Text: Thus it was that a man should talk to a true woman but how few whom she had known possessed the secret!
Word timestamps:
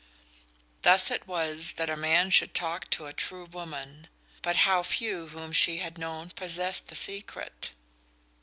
Thus 0.81 1.11
it 1.11 1.27
was 1.27 1.73
that 1.73 1.91
a 1.91 1.95
man 1.95 2.31
should 2.31 2.55
talk 2.55 2.89
to 2.89 3.05
a 3.05 3.13
true 3.13 3.45
woman 3.45 4.07
but 4.41 4.55
how 4.65 4.81
few 4.81 5.27
whom 5.27 5.51
she 5.51 5.77
had 5.77 5.99
known 5.99 6.31
possessed 6.31 6.87
the 6.87 6.95
secret! 6.95 7.73